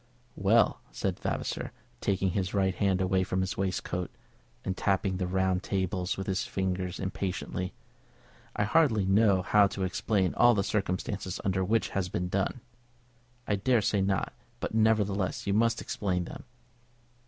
[0.35, 4.09] "Well," said Vavasor, taking his right hand away from his waistcoat,
[4.65, 7.75] and tapping the round table with his fingers impatiently.
[8.55, 12.61] "I hardly know how to explain all the circumstances under which this has been done."
[13.47, 16.45] "I dare say not; but, nevertheless, you must explain them."